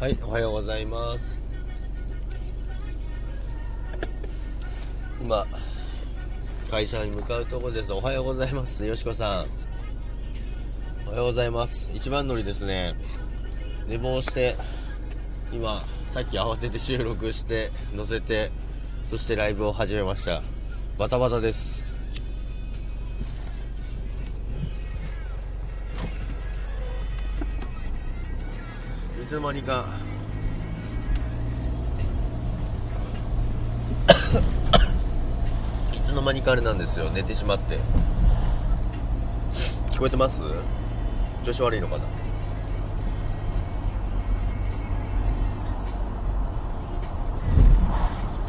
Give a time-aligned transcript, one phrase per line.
[0.00, 1.40] はい、おはようございます。
[5.20, 5.44] 今、
[6.70, 7.92] 会社に向かうところです。
[7.92, 8.86] おはようございます。
[8.86, 9.44] よしこさ
[11.04, 11.08] ん。
[11.08, 11.88] おはようございます。
[11.92, 12.94] 一番乗りですね。
[13.88, 14.54] 寝坊して、
[15.52, 18.52] 今、さっき慌てて収録して、載せて、
[19.06, 20.42] そしてライブを始めました。
[20.96, 21.87] バタバタです。
[29.28, 29.86] つの間にか
[35.94, 37.10] いつの間にかあれなんですよ。
[37.10, 37.78] 寝てしまって。
[39.90, 40.42] 聞こえてます？
[41.44, 42.06] 調子悪いのかな？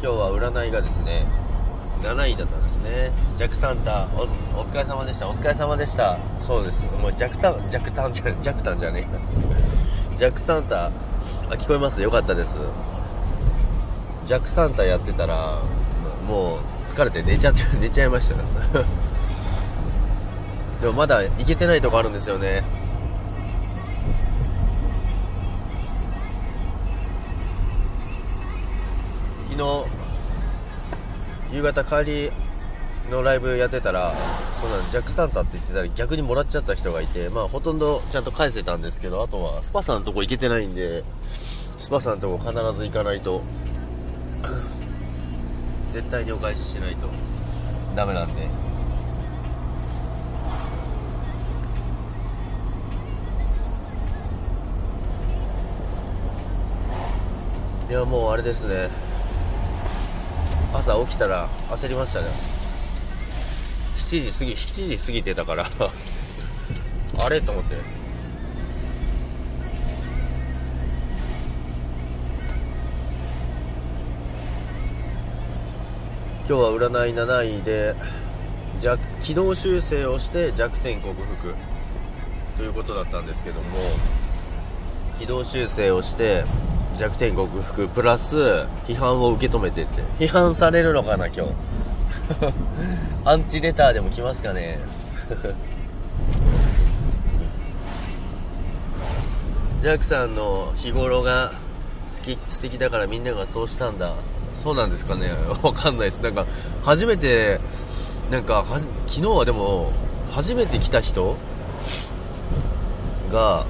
[0.00, 1.26] 日は占いがですね
[2.04, 3.12] 7位だったんですね。
[3.36, 5.28] ジャクサンタおお疲れ様でした。
[5.28, 6.18] お疲れ様でした。
[6.40, 6.86] そうです。
[6.86, 9.20] もうジャクタンジャクタンじゃジャクタンじゃねえや
[10.20, 10.90] ジャックサンタあ
[11.54, 12.02] 聞こえます？
[12.02, 12.58] よかったです。
[14.26, 15.62] ジャックサンタやってたら
[16.28, 18.34] もう疲れて寝ちゃって 寝ちゃいました。
[20.82, 22.62] でもまだ行けてないとこあるんですよね。
[29.48, 29.58] 昨
[31.50, 32.30] 日夕方帰り
[33.08, 34.14] のライブやってたら
[34.60, 41.02] そうなんジャックサンタって言ってたら逆にもらっちゃった人がいてまあほとんどちゃんと返せたんですけどあとはスパさんのとこ行けてないんで
[41.78, 43.42] スパさんのとこ必ず行かないと
[45.90, 47.08] 絶対にお返ししないと
[47.96, 48.70] ダメなんで。
[57.90, 58.88] いやもうあれですね。
[60.72, 62.49] 朝起きたら焦りましたね。
[64.10, 65.66] 7時過ぎ7時過ぎてたから。
[67.22, 67.40] あれ？
[67.40, 67.76] と思って。
[76.48, 77.94] 今日は占い7位で
[78.80, 81.54] 弱軌道修正をして弱点克服。
[82.56, 83.78] ということだったんですけども
[85.18, 86.44] 軌道修正をして
[86.98, 88.36] 弱点克服プラス
[88.88, 90.02] 批判を受け止めてって。
[90.18, 91.79] 批判されるのかな今日。
[93.24, 94.78] アンチレターでも来ますかね。
[99.82, 101.52] ジャックさんの日頃が
[102.06, 104.14] 好き素敵だからみんながそうしたんだ。
[104.54, 105.30] そうなんですかね。
[105.62, 106.18] わかんないです。
[106.18, 106.46] なんか
[106.82, 107.60] 初めて
[108.30, 109.92] なんかは昨日はでも
[110.30, 111.36] 初めて来た人
[113.32, 113.66] が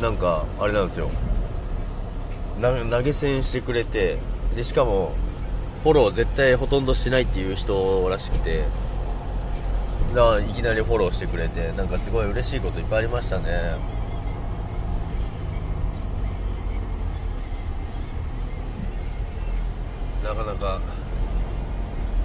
[0.00, 1.10] なんかあれなんですよ。
[2.60, 4.18] な投げ銭してくれて
[4.54, 5.12] でしかも
[5.84, 8.64] フォロー絶対ほとんどしないっていう人らしくて。
[10.14, 13.74] だいきなりフォローしてくれてなんかすごい嬉しいこといっぱいありましたね。
[20.22, 20.80] なかなか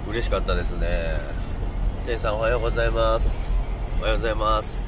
[0.08, 1.18] 嬉しかったですね。
[2.06, 3.50] 店さんおはようございます。
[3.98, 4.84] おはようございます。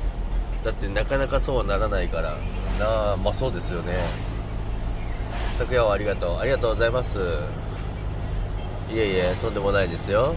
[0.65, 2.37] だってなかなかそうはならないから。
[2.79, 3.97] なあまあそうですよね。
[5.59, 6.39] 昨夜はありがとう。
[6.39, 7.19] ありがとうございます。
[8.93, 10.35] いえいえとんでもないですよ。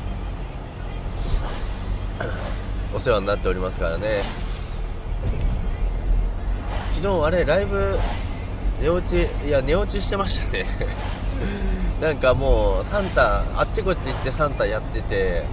[2.95, 4.23] お世話になっておりますからね。
[6.93, 7.99] 昨日あれライブ
[8.81, 10.65] 寝落ちいや寝落ちしてましたね。
[11.99, 15.43] なんかもうサンタあっちこっち行ってサンタやってて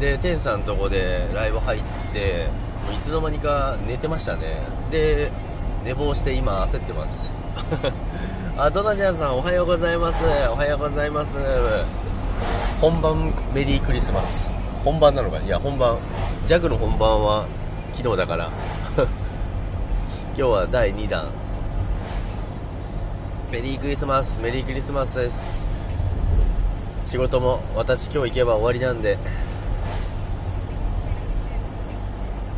[0.00, 1.80] で天さんのとこでライブ入っ
[2.14, 2.46] て
[2.94, 4.62] いつの間にか寝てましたね。
[4.90, 5.30] で
[5.84, 7.34] 寝坊して今焦ってます。
[8.56, 10.24] あドナジャンさんおはようございます。
[10.50, 11.36] おはようございます。
[12.80, 14.52] 本番メリークリスマス。
[14.84, 15.38] 本番なのか？
[15.40, 15.98] いや本番。
[16.46, 17.46] ジャグの本番は
[17.92, 18.50] 昨日だから。
[18.96, 19.06] 今
[20.36, 21.26] 日は第2弾。
[23.50, 25.52] メリークリスマスメリークリスマスです。
[27.04, 29.18] 仕事も私今日行けば終わりなんで。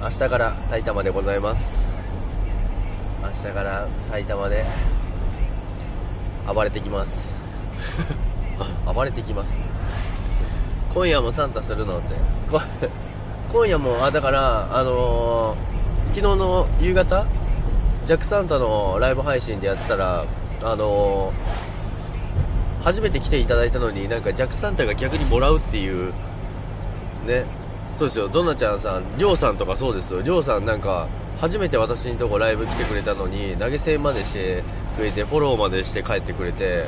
[0.03, 1.89] 明日から埼玉でございます。
[3.23, 4.67] 明日から埼玉で
[6.47, 7.35] 暴れてきます。
[8.85, 9.57] 暴れてきます
[10.93, 12.15] 今夜もサンタするのって。
[13.53, 15.71] 今夜もあだからあのー
[16.15, 17.27] 昨日の夕方
[18.05, 20.25] ジャックサンタのライブ配信でやってたら
[20.63, 26.13] あのー初めて来ていただいたのになんかジャックサンタが逆にもらうっていう
[27.27, 27.45] ね。
[27.95, 28.29] そうですよ。
[28.29, 30.23] ドナちゃんさんりょうさんとかそうですよ。
[30.23, 31.07] りょうさんなんか
[31.41, 34.63] 初めて私のとこライブ来てくれたのに投げ銭までして
[34.97, 36.85] くれてフォローまでして帰ってくれて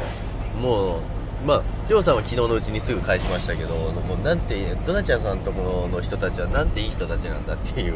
[0.60, 1.00] もう
[1.46, 7.94] まありょうさんは昨日のうちにすぐ返しましたけどもうなんてドナちゃんさんのところの人たちはなんていい人たちなんだっていう。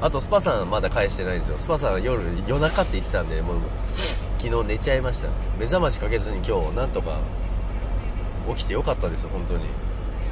[0.00, 1.58] あとスパさんまだ返してないんですよ。
[1.58, 3.56] スパさん夜夜中って言ってたんでもう
[4.38, 5.28] 昨日寝ちゃいました。
[5.58, 7.20] 目覚ましかけずに今日なんとか
[8.48, 9.64] 起きてよかったですよ本当に。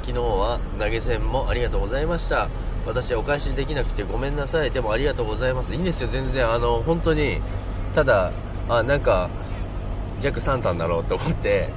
[0.01, 2.49] 昨日は投げ銭もありがとうございました。
[2.85, 4.69] 私はお返しできなくてごめんなさい。
[4.69, 5.73] でもありがとうございます。
[5.73, 6.51] いいんですよ全然。
[6.51, 7.37] あの本当に
[7.95, 8.31] ただ
[8.69, 9.29] あなんか
[10.19, 11.69] 弱サンタになろうと思って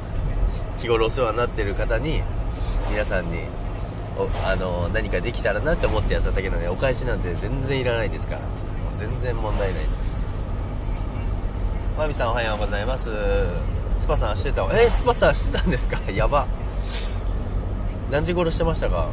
[0.78, 2.22] 日頃お世話になってる方に
[2.90, 3.40] 皆さんに
[4.18, 8.40] おあの何かできたらなって思ってやっただけなのでお返しなんて全然いらないですから。
[8.98, 10.34] 全然問題ないです。
[11.98, 13.10] マミさんおはようございます。
[14.00, 15.98] スパさんしてたえスパさんしてたんですか？
[16.12, 16.46] やば。
[18.10, 19.08] 何時頃してましたか？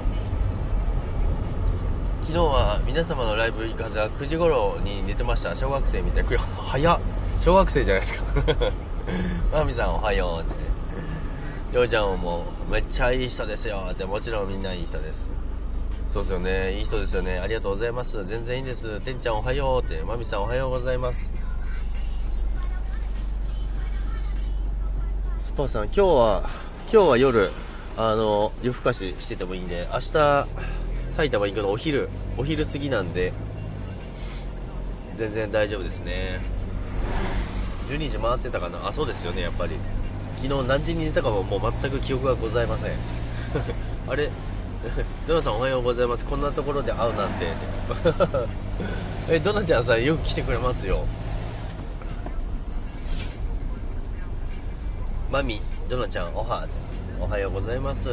[2.21, 5.53] 昨日は皆様のライブ行くはずが9時頃に寝てました。
[5.55, 6.23] 小学生みたい。
[6.23, 6.99] な 早っ。
[7.41, 8.23] 小学生じゃないですか。
[9.51, 10.62] マミさんおはようって。
[11.73, 13.87] ようちゃんもめっちゃいい人ですよ。
[13.91, 15.31] ってもちろんみんないい人です。
[16.07, 16.77] そうですよね。
[16.77, 17.39] いい人ですよね。
[17.39, 18.23] ありがとうございます。
[18.27, 19.01] 全然いいんです。
[19.01, 20.03] てんちゃんおはようって。
[20.03, 21.31] マミさんおはようございます。
[25.39, 26.49] スパさん今日は
[26.91, 27.49] 今日は夜
[27.97, 30.47] あの夜更かししててもいいんで明日
[31.09, 32.07] 埼玉行くのお昼。
[32.37, 33.33] お昼過ぎなんで
[35.15, 36.39] 全然大丈夫ですね。
[37.87, 38.87] 12時回ってたかな。
[38.87, 39.73] あそうですよねやっぱり。
[40.43, 42.91] 昨日何時に寝たかももう全く記憶がございません。
[44.09, 44.29] あれ？
[45.25, 46.25] ドナさんおはようございます。
[46.25, 47.45] こんなところで会うなんて
[49.33, 51.05] えドナちゃんさんよく来てくれますよ。
[55.31, 56.67] マミドナちゃんおは
[57.21, 58.09] おはようございます。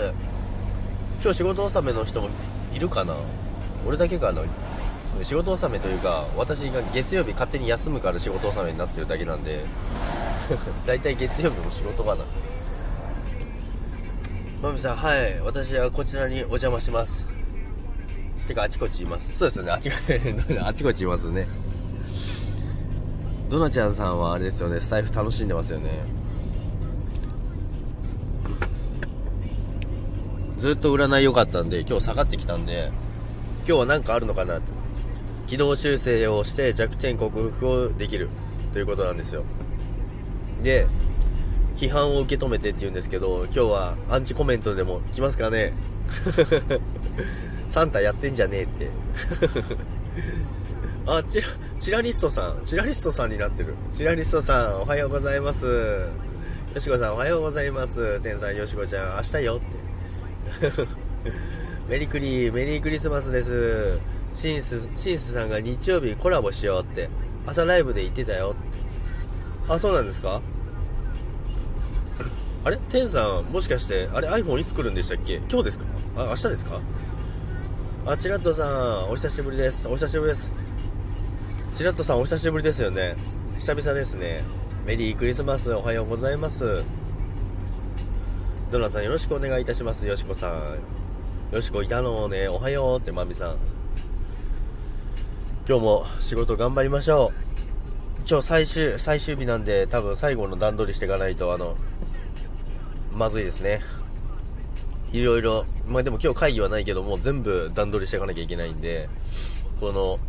[1.21, 2.29] 今日仕事納めの人も
[2.73, 3.17] いるかな？
[3.85, 4.43] 俺だけかな？
[5.25, 9.65] 仕事納めというか私が月曜日勝手に休むから仕事納めになってるだけなんで。
[10.87, 12.25] 大体月曜日も仕事かな
[14.63, 15.41] マミさんはい。
[15.41, 17.27] 私はこちらにお邪魔します。
[18.47, 19.33] てかあちこちいます。
[19.33, 19.71] そうですね。
[19.71, 19.91] あち
[20.61, 21.47] あちこちいますね。
[23.49, 24.81] ドナちゃんさんはあれですよね。
[24.81, 25.91] スタイフ楽しんでますよね。
[30.59, 32.91] ずっと占い良かったんで今日下がってきたんで
[33.67, 34.81] 今日は何かあるのかなって。
[35.51, 38.29] 軌道修正をして弱点克服をできる
[38.73, 39.43] ということなんですよ
[40.63, 40.87] で
[41.77, 45.73] 批判を受け止めてって言うんですけど今日はアンチコメントでも来ますかね？
[47.69, 48.91] サンタやってんじゃねえって。
[51.07, 51.49] あチラ
[51.79, 53.75] チラリストさんチラリストさんになってる。
[53.93, 55.67] チラリストさんおはようございます。
[56.75, 58.21] よしこさんおはようございます。
[58.21, 59.61] 天さんよしこちゃん明日よっ
[60.71, 60.87] て。
[61.89, 63.99] メリクリメリークリスマスです。
[64.33, 67.09] シンスシンスさんが日曜日コラボしようって。
[67.47, 68.55] 朝ライブで言ってたよ
[69.73, 70.43] あそうなんですか？
[72.65, 72.77] あれ？
[72.77, 75.37] テンさんもしかしてあれ iPhone いつ来るんでしたっけ？
[75.37, 75.85] 今日ですか？
[76.17, 76.81] あ明日ですか？
[78.05, 78.65] あチラットさ
[79.07, 80.53] んお久しぶりですお久しぶりです
[81.75, 83.15] チラットさんお久しぶりですよね
[83.59, 84.43] 久々ですね
[84.87, 86.83] メリークリスマスおはようございます
[88.71, 90.07] ドナさんよろしくお願いいたします。
[90.07, 91.55] よしこさん。
[91.55, 92.47] よしこいたのね。
[92.47, 93.57] おはようってまみさん。
[95.69, 97.50] 今日も仕事頑張りましょう。
[98.31, 101.77] 今日最終、最終日なんで多分最後の段取りしていかないと、あの、
[103.13, 103.81] まずいですね。
[105.11, 109.09] いろいろ、まあでも今日会議はないけども、全部段取りしていかなきゃいけないんで、
[109.81, 110.21] この、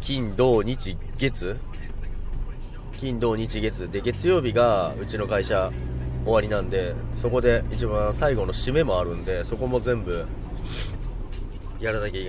[0.00, 1.58] 金、土、日、月。
[2.98, 3.90] 金、土、日、月。
[3.90, 5.70] で、月曜日がうちの会社、
[6.24, 10.26] 終わりなんでそこで一番最後の締めもあるんでそこも全部
[11.80, 12.26] やらなきゃい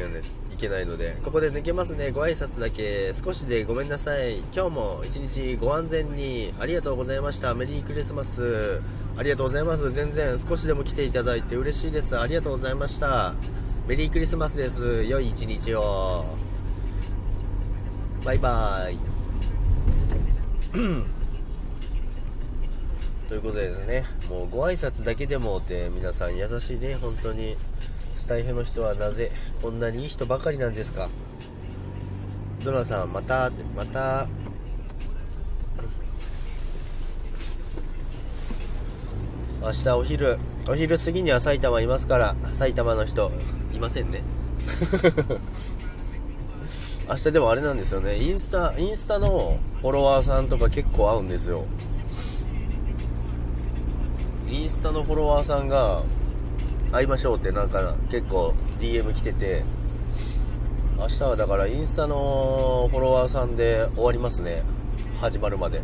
[0.60, 2.12] けないのでここで抜けますね。
[2.12, 3.14] ご挨拶だけ。
[3.14, 4.40] 少しでごめんなさい。
[4.54, 6.54] 今日も一日ご安全に。
[6.60, 7.56] ありがとうございました。
[7.56, 8.82] メリークリスマス。
[9.18, 9.92] ありがとうございます。
[9.92, 12.20] 全然少しでも来ていただいて嬉しいです。
[12.20, 13.34] ありがとうございました。
[13.88, 15.04] メリークリスマスです。
[15.06, 16.26] 良い一日を。
[18.24, 19.00] バイバーイ。
[23.28, 27.56] ということでですね、もうご挨拶だけでもって皆さん優しいね、本当に。
[28.30, 31.10] タイフの人はなぜこんなにいい人ばかりなんですか？
[32.64, 34.28] ドナさん、また、また、
[39.62, 40.38] 明日お昼、
[40.70, 43.32] お昼過ぎには埼玉いますから、埼玉の人、
[43.74, 44.22] いませんね。
[47.10, 51.66] 明日でもあれなんですよね、インスタ、インスタのフォロワーさんとか結構会うんですよ。
[54.50, 56.04] インスタのフォロワーさんが
[56.92, 59.64] 会いましょうってなんか結構 DM 来てて
[60.98, 64.64] 明日はだからインスタのフォロワーさんで終わりますね。
[65.22, 65.82] 始まるまで。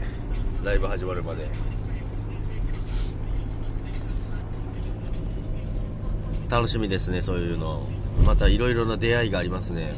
[0.64, 1.48] ライブ始まるまで。
[6.50, 7.88] 楽しみですねそういうの。
[8.26, 9.94] またいろいろな出会いがありますね。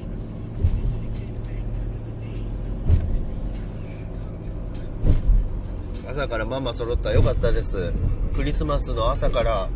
[6.08, 7.92] 朝からママ揃ったよかったです。
[8.36, 9.70] クリスマスの朝から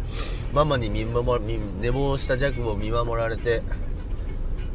[0.54, 1.42] ママに見守
[1.80, 3.62] 寝坊した弱を見守られて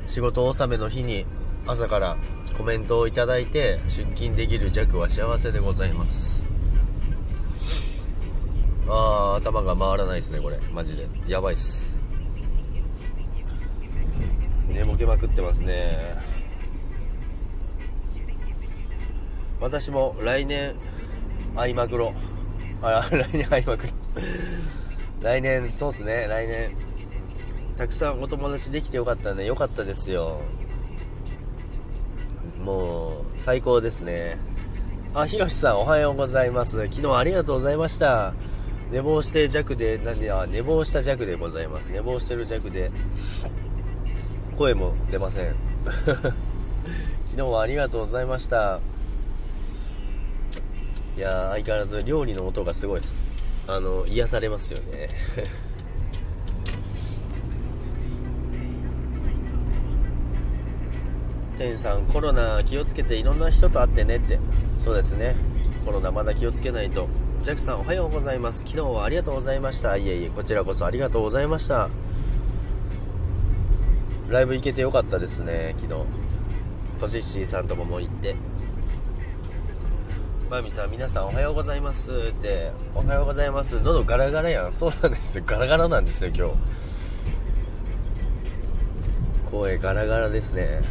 [0.07, 1.27] 仕事納めの日に
[1.67, 2.17] 朝から
[2.57, 6.43] コメントをいただいて出勤できる弱は幸せでございます。
[8.89, 10.59] あー頭が回らないですねこれ。
[10.73, 11.07] マジで。
[11.27, 11.95] やばいっす。
[14.69, 15.99] 寝ぼけまくってますね。
[19.61, 20.75] 私も来年
[21.55, 22.15] 会いまくろ
[22.83, 23.93] あ来年会いまくろ
[25.23, 26.71] 来年そうっすね来年。
[27.77, 29.45] たくさんお友達できてよかったね。
[29.45, 30.41] よかったですよ。
[32.63, 34.39] もう最高ですね。
[35.15, 36.89] あひろしさんおはようございます。
[36.89, 38.35] 昨日ありがとうございました。
[38.91, 41.93] 寝坊して弱でなんであ寝坊した弱でございます。
[41.93, 42.91] 寝坊してる弱で。
[44.57, 45.55] 声も出ません。
[47.27, 48.81] 昨日はありがとうございました。
[51.17, 53.26] いや相変わらず料理の音がすごいです。
[53.69, 55.09] あの癒されますよね。
[61.59, 64.39] 店さんコロナ気をつけていろんな人と会ってねって。
[64.85, 65.35] そうですね。
[65.85, 67.09] コロナまだ気をつけないと。
[67.45, 68.61] ジャックさんおはようございます。
[68.61, 69.97] 昨日はありがとうございました。
[69.97, 71.89] いえいえこちらこそありがとうございました。
[74.29, 76.01] ライブ行けてよかったですね昨日。
[76.99, 78.37] としっしーさんとこも行って。
[80.49, 82.13] まみさん皆さんおはようございます。
[82.31, 83.81] っておはようございます。
[83.81, 84.73] 喉ガラガラやん。
[84.73, 85.45] そうなんですよ。
[85.45, 86.55] ガラガラなんですよ今日。
[89.51, 90.83] 声ガラガラですね。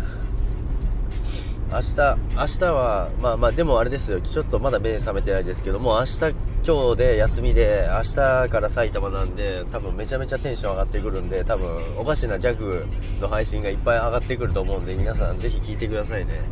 [1.72, 1.96] 明日
[2.36, 4.20] 明日はまあまあでもあれですよ。
[4.20, 6.20] ちょっとまだ目覚めてないですけども明日
[6.68, 8.16] 今日で休みで明日
[8.50, 12.86] から埼玉なんで多分めちゃめちゃテンション上がってくるんで多分おかしなジャグ
[13.22, 16.44] の配信がいっぱい上がってくると思うんで皆さんぜひ聞いてくださいね。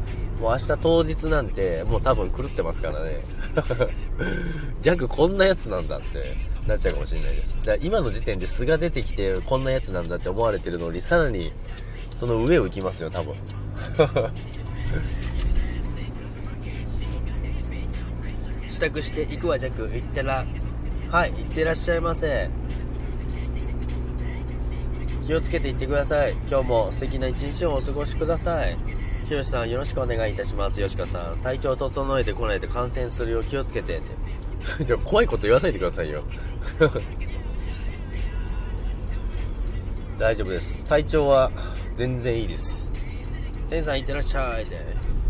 [0.43, 3.23] もう明日当日なんてもう多分狂ってますからね。
[4.83, 6.35] ジャグこんなやつなんだって
[6.67, 7.55] なっちゃうかもしれないです。
[7.63, 11.53] だから今の時点で素が出てきてこんなやつなんだって思われてるのにさらに
[12.17, 13.35] その上を行きますよ多分。
[18.67, 19.89] 支度していくわジャック。
[19.95, 20.45] 行ってら
[21.09, 22.49] はい行ってらっしゃいませ。
[25.25, 26.33] 気をつけていってください。
[26.49, 29.02] 今日も素敵な一日をお過ごしください。
[29.25, 30.81] ひろしさんよろしくお願いいたします。
[30.81, 33.97] よしかさん体調整えてこないで感染するよう気をつけて。
[33.97, 34.01] っ
[34.77, 36.23] てでも怖いこと言わないでくださいよ。
[40.19, 40.79] 大丈夫です。
[40.87, 41.51] 体調は
[41.95, 42.89] 全然いいです。
[43.69, 44.77] 店さんいってらっしゃいって。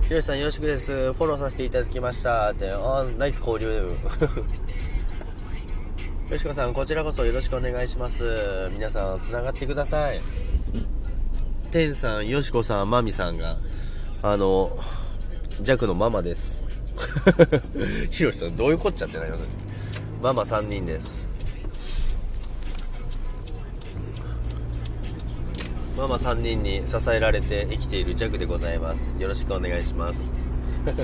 [0.08, 1.14] ひろしさんよろしくです。
[1.14, 2.52] フォローさせていただきました。
[2.52, 2.72] って。
[2.72, 3.92] あナイス交流。
[6.30, 8.70] よしこさんこちらこそよろしくお願いします。
[8.74, 10.20] 皆さんつながってください。
[11.72, 13.58] 天さんよしこさんまみさんが
[14.26, 14.72] あの
[15.62, 16.64] 弱のママです。
[18.10, 19.38] ひろしさんどういうこっちゃってないの
[20.22, 21.28] ママ3人です。
[25.98, 29.14] ママ3人に支えられて生きている弱でございます。
[29.20, 30.32] よろしくお願いします。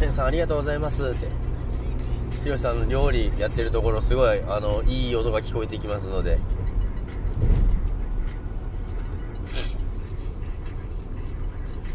[0.00, 1.04] 天さんありがとうございます。
[1.04, 1.28] って。
[2.42, 6.40] ひろしさんの料理やってるところすごいあのいい音が聞こえてきますので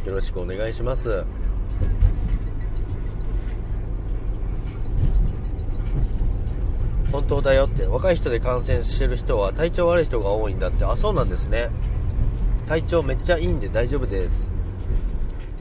[0.08, 1.26] よろしくお願いします。
[7.12, 10.86] 本当だよって若い人で感染してる人は体調悪い人が多いんだって。
[10.86, 11.70] あそうなんですね。
[12.68, 14.50] 体調めっちゃいいんで大丈夫です。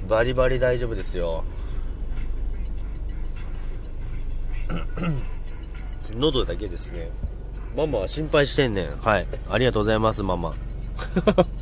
[0.08, 1.42] バリバリ大丈夫ですよ。
[6.16, 7.10] 喉だけですね。
[7.76, 8.96] ママは心配してんねん。
[9.02, 9.26] はい。
[9.50, 10.54] ありがとうございますママ。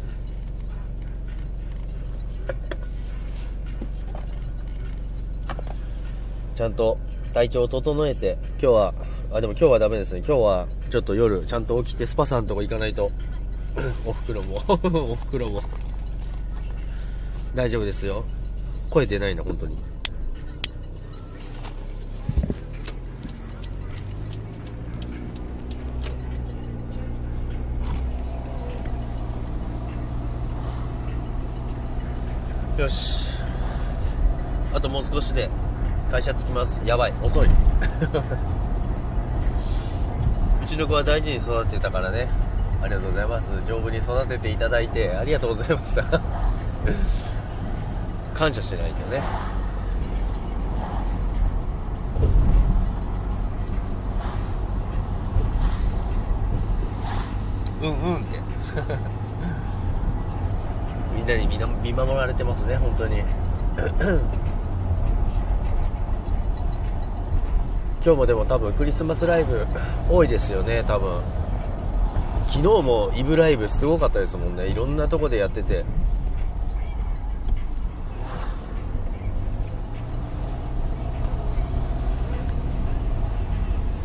[6.54, 6.99] ちゃんと
[7.32, 8.94] 体調を整えて今日は
[9.32, 10.23] あでも今日はダメですね。
[10.25, 13.11] 今日はちょっと夜ちゃんと起きてスパさんとこ行かないと
[14.06, 15.61] おふくろも おふくろも。
[17.52, 18.25] 大丈夫ですよ。
[18.90, 19.76] 声出ないな本当に。
[32.78, 33.38] よし。
[34.73, 35.50] あともう少しで。
[36.14, 36.80] 会社着きます。
[36.85, 37.12] やばい。
[37.25, 37.49] 遅い。
[37.49, 37.50] う
[40.64, 42.28] ちの子は大事に育てたからね。
[42.80, 43.50] ありがとうございます。
[43.66, 46.04] 丈夫に育てていただいてありがとうございました。
[48.33, 49.21] 感謝しないとね。
[57.83, 58.38] うんうんって。
[61.16, 63.25] みんなに見な見守られてますね本当に。
[68.04, 69.66] 今日もでも多分クリスマスライブ
[70.11, 71.23] 多いですよね多分。
[72.49, 74.66] 昨日もイブライブすごかったですもんね。
[74.66, 75.87] いろんなとこでやってて。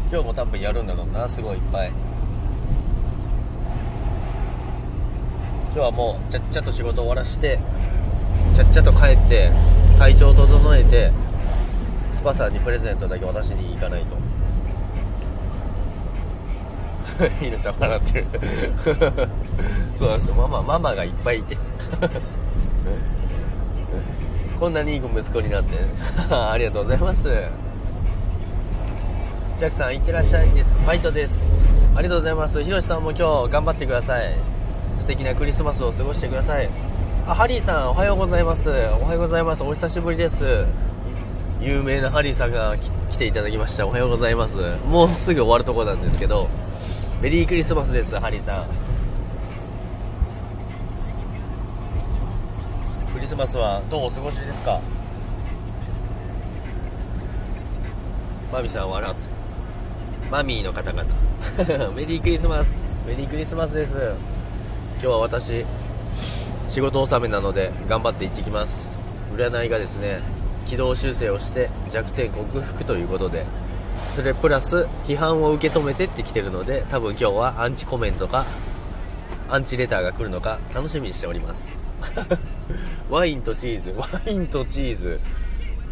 [0.09, 1.91] 今日も多分やるんだろうなすごいいっぱい。
[5.71, 7.59] 今日はもうちゃっちゃと仕事終わらして
[8.55, 9.51] ちゃっちゃと帰って
[9.97, 11.11] 体調整えて
[12.19, 14.17] スパさんにプレゼントだけ渡しに行かないと。
[17.39, 18.25] ヒルさん笑ってる。
[19.95, 20.35] そうなんですよ。
[20.35, 21.57] ママママがいっぱいいて。
[24.59, 25.77] こんなにいい息子になって。
[26.29, 27.23] ありがとうございます。
[27.23, 30.81] ジャックさんいってらっしゃいです。
[30.81, 31.47] ファイトです。
[31.95, 32.61] ありがとうございます。
[32.61, 34.33] ひろしさんも今日頑張ってください。
[34.99, 36.69] 素敵なクリスマスを過ごしてください。
[37.25, 38.69] あハリーさんおはようございます。
[38.69, 38.73] お
[39.05, 39.63] はようございます。
[39.63, 40.65] お久しぶりです。
[41.61, 43.85] 有名なハリーさんが来ていただきました。
[43.85, 44.55] おはようございます。
[44.87, 46.47] もうすぐ終わるとこなんですけど
[47.21, 48.67] メリークリスマスですハリーさん。
[53.13, 54.79] クリスマスはどうお過ごしですか？
[58.53, 59.19] マミさん笑って。
[60.31, 61.03] マミーの方々。
[61.93, 62.77] メリークリスマス。
[63.05, 63.97] メリークリスマスです。
[65.01, 65.65] 今日は私
[66.69, 68.95] 仕事納めなので頑張って行ってきます。
[69.35, 70.21] 占いがですね
[70.69, 73.45] 軌道修正をして弱点克服ということで
[74.15, 78.45] それプラス批判を受け止めてってきてるので多分今日はアンチコメントか
[79.49, 81.73] アンチレターが来るのか楽しみにしております。
[83.09, 85.19] ワインとチーズワインとチーズ。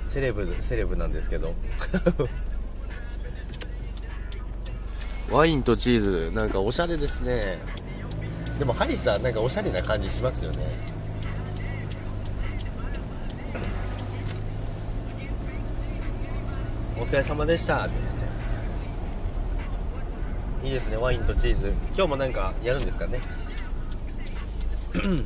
[0.05, 1.55] セレブセレブなんですけど。
[5.31, 7.57] ワインとチーズなんかおしゃれですね。
[8.59, 10.96] でもハリーさんなんかおしゃれな感じしますよね。
[17.07, 17.85] 疲れ様でした。
[17.85, 18.07] って言っ
[20.61, 20.67] て。
[20.67, 20.97] いいですね。
[20.97, 21.71] ワインとチーズ。
[21.95, 23.21] 今日もなんかやるんですかね？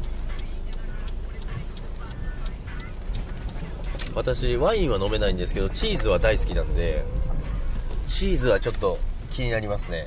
[4.13, 7.03] 私ワインは飲めないんですけどチーズは大好きなんで
[8.05, 8.99] チーズはちょっと
[9.31, 10.05] 気になりますね。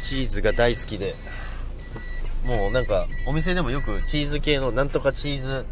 [0.00, 1.16] チーズが大好きで。
[2.44, 5.66] もうなんかお店でもよくチーズ系のなんとかチーズ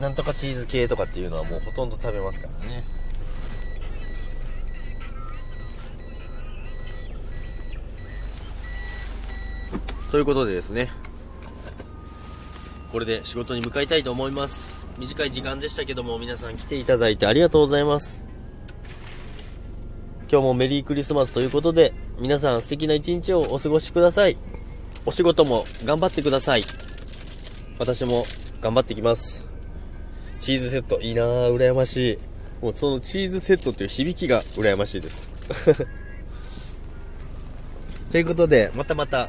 [0.00, 2.84] なんとかチーズ系とかっていうのはもうほとんど食べますからね。
[10.10, 10.90] ということでですね。
[12.90, 14.84] これで仕事に向かいたいと思います。
[14.98, 18.24] 短い時間でしたけども皆さん来ていただいてありがとうございます。
[20.32, 24.38] 今日もメリークリスマスということで皆さん素敵な一日をお過ごしください。
[25.04, 26.64] お仕事も頑張ってください。
[27.78, 28.24] 私も
[28.62, 29.49] 頑張ってきます。
[30.50, 32.18] チーズセットいいなぁ羨ましい
[32.60, 35.32] もうそのチーズセットっていう響きが羨ましいです
[38.10, 39.28] ということでまたまた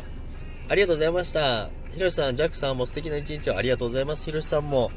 [0.67, 4.23] ありがとうございましたひろしさん、ジャックさんも素敵な一日をありがとうございます。
[4.23, 4.91] ひろしさんも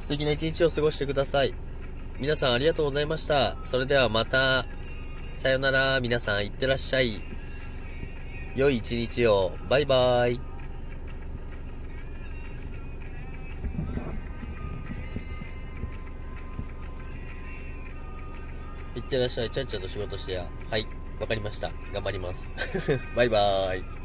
[0.00, 1.54] 素敵な一日を過ごしてください。
[2.18, 3.56] 皆さんありがとうございました。
[3.62, 4.66] それではまた、
[5.36, 6.00] さよなら。
[6.00, 7.22] 皆さんいってらっしゃい。
[8.56, 9.52] 良い一日を。
[9.68, 10.51] バイバーイ。
[19.12, 19.50] ってらっしゃい。
[19.50, 20.48] ちゃんちゃんと仕事してや。
[20.70, 20.86] はい。
[21.20, 21.70] わかりました。
[21.92, 22.48] 頑張ります。
[23.14, 24.01] バイバーイ。